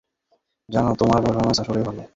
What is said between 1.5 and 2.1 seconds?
আসলেই ভালো।